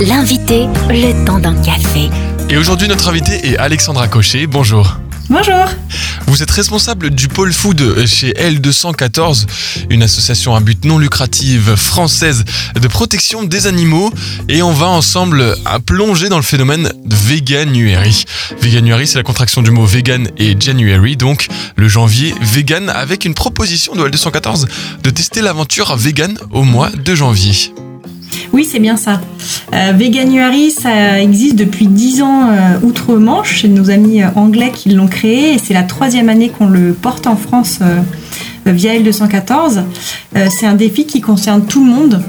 [0.00, 2.08] L'invité, le temps d'un café.
[2.48, 4.46] Et aujourd'hui, notre invité est Alexandra Cochet.
[4.46, 4.96] Bonjour.
[5.28, 5.66] Bonjour.
[6.28, 9.46] Vous êtes responsable du pôle food chez L214,
[9.90, 12.44] une association à but non lucratif française
[12.80, 14.12] de protection des animaux.
[14.48, 18.24] Et on va ensemble plonger dans le phénomène de veganuary.
[18.60, 23.34] Veganuary, c'est la contraction du mot vegan et January, donc le janvier vegan, avec une
[23.34, 24.68] proposition de L214
[25.02, 27.74] de tester l'aventure vegan au mois de janvier.
[28.52, 29.20] Oui, c'est bien ça.
[29.74, 33.62] Euh, Veganuary, ça existe depuis 10 ans euh, outre-Manche.
[33.62, 36.92] C'est nos amis euh, anglais qui l'ont créé et c'est la troisième année qu'on le
[36.92, 38.00] porte en France euh,
[38.66, 39.82] via L214.
[40.50, 42.22] c'est un défi qui concerne tout le monde.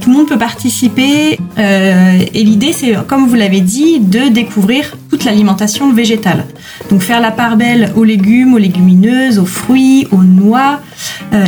[0.00, 5.24] tout le monde peut participer et l'idée c'est, comme vous l'avez dit, de découvrir toute
[5.24, 6.44] l'alimentation végétale.
[6.90, 10.80] Donc faire la part belle aux légumes, aux légumineuses, aux fruits, aux noix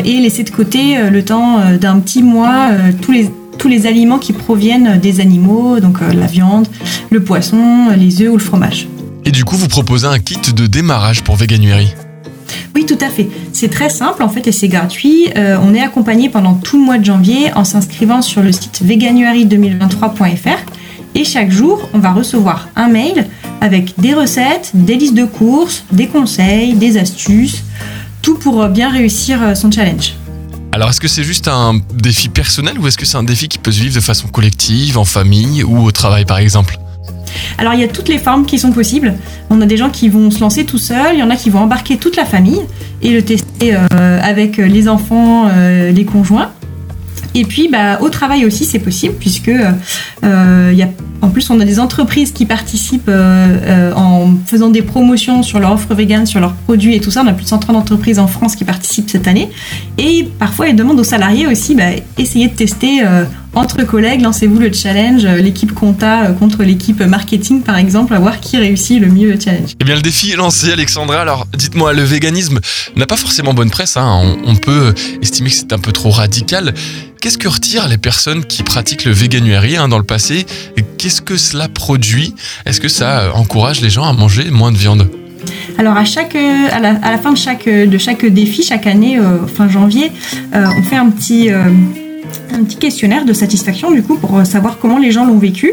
[0.04, 2.68] et laisser de côté le temps d'un petit mois
[3.02, 3.28] tous les
[3.60, 6.66] tous les aliments qui proviennent des animaux, donc euh, la viande,
[7.10, 8.88] le poisson, les œufs ou le fromage.
[9.26, 11.95] Et du coup, vous proposez un kit de démarrage pour Veganuary?
[12.74, 13.29] Oui, tout à fait.
[13.52, 15.29] C'est très simple en fait et c'est gratuit.
[15.37, 18.80] Euh, on est accompagné pendant tout le mois de janvier en s'inscrivant sur le site
[18.82, 20.59] veganuary2023.fr
[21.15, 23.27] et chaque jour, on va recevoir un mail
[23.60, 27.62] avec des recettes, des listes de courses, des conseils, des astuces,
[28.23, 30.15] tout pour bien réussir euh, son challenge.
[30.73, 33.59] Alors, est-ce que c'est juste un défi personnel ou est-ce que c'est un défi qui
[33.59, 36.79] peut se vivre de façon collective, en famille ou au travail par exemple?
[37.59, 39.15] Alors il y a toutes les formes qui sont possibles.
[39.51, 41.51] On a des gens qui vont se lancer tout seuls, il y en a qui
[41.51, 42.60] vont embarquer toute la famille
[43.02, 46.51] et le tester euh, avec les enfants, euh, les conjoints.
[47.34, 49.51] Et puis bah, au travail aussi c'est possible puisque
[50.24, 50.87] euh,
[51.23, 55.60] en plus on a des entreprises qui participent euh, euh, en faisant des promotions sur
[55.60, 57.23] leur offre vegan, sur leurs produits et tout ça.
[57.23, 59.49] On a plus de 130 entreprises en France qui participent cette année.
[59.99, 63.02] Et parfois ils demandent aux salariés aussi bah, essayez de tester
[63.55, 68.56] entre collègues, lancez-vous le challenge, l'équipe compta contre l'équipe marketing par exemple, à voir qui
[68.56, 69.71] réussit le mieux le challenge.
[69.81, 72.61] Eh bien le défi est lancé Alexandra, alors dites-moi, le véganisme
[72.97, 74.37] n'a pas forcément bonne presse, hein.
[74.45, 76.75] on, peut estimer que c'est un peu trop radical.
[77.21, 80.47] Qu'est-ce que retirent les personnes qui pratiquent le véganuary hein, dans le passé?
[80.99, 82.34] Qu'est-ce que cela produit?
[82.67, 85.09] Est-ce que ça encourage les gens à manger moins de viande?
[85.78, 89.69] Alors à chaque, à la, fin de chaque, de chaque défi, chaque année, euh, fin
[89.69, 90.12] janvier,
[90.54, 91.64] euh, on fait un petit, euh,
[92.78, 95.72] questionnaire de satisfaction du coup pour savoir comment les gens l'ont vécu.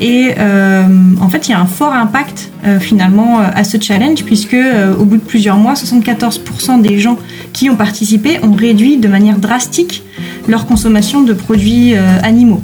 [0.00, 0.84] Et euh,
[1.20, 4.94] en fait, il y a un fort impact euh, finalement à ce challenge puisque euh,
[4.96, 7.18] au bout de plusieurs mois, 74% des gens
[7.52, 10.02] qui ont participé ont réduit de manière drastique
[10.48, 12.60] leur consommation de produits animaux.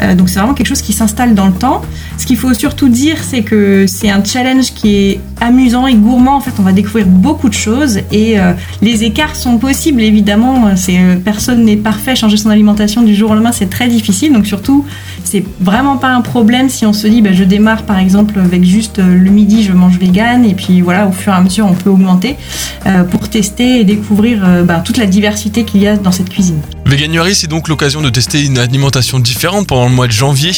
[0.00, 1.82] Euh, donc c'est vraiment quelque chose qui s'installe dans le temps.
[2.18, 6.36] Ce qu'il faut surtout dire, c'est que c'est un challenge qui est amusant et gourmand.
[6.36, 8.52] En fait, on va découvrir beaucoup de choses et euh,
[8.82, 10.68] les écarts sont possibles évidemment.
[10.68, 12.16] Euh, personne n'est parfait.
[12.16, 14.32] Changer son alimentation du jour au lendemain, c'est très difficile.
[14.32, 14.84] Donc surtout,
[15.24, 18.64] c'est vraiment pas un problème si on se dit, bah, je démarre par exemple avec
[18.64, 21.74] juste le midi, je mange vegan et puis voilà, au fur et à mesure, on
[21.74, 22.36] peut augmenter
[23.10, 26.60] pour tester et découvrir bah, toute la diversité qu'il y a dans cette cuisine.
[26.90, 30.50] Veganuary, c'est donc l'occasion de tester une alimentation différente pendant le mois de janvier,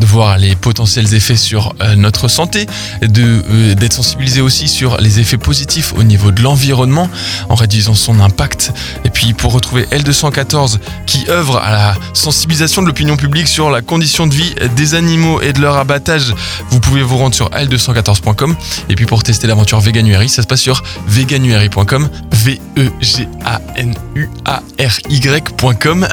[0.00, 2.66] de voir les potentiels effets sur euh, notre santé,
[3.04, 7.08] euh, d'être sensibilisé aussi sur les effets positifs au niveau de l'environnement
[7.48, 8.72] en réduisant son impact.
[9.04, 13.80] Et puis pour retrouver L214 qui œuvre à la sensibilisation de l'opinion publique sur la
[13.80, 16.34] condition de vie des animaux et de leur abattage,
[16.68, 18.56] vous pouvez vous rendre sur L214.com.
[18.88, 22.58] Et puis pour tester l'aventure Veganuary, ça se passe sur veganuary.com, v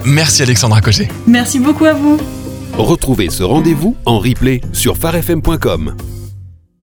[0.05, 1.07] Merci Alexandra Cogé.
[1.27, 2.17] Merci beaucoup à vous.
[2.77, 5.95] Retrouvez ce rendez-vous en replay sur farfm.com.